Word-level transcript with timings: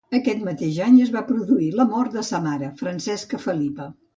Aquest 0.17 0.39
mateix 0.45 0.79
any 0.85 0.95
es 1.03 1.11
va 1.17 1.23
produir 1.27 1.69
la 1.81 1.87
mort 1.91 2.17
de 2.17 2.25
sa 2.33 2.41
mare, 2.49 2.73
Francesca 2.83 3.45
Felipa. 3.49 3.93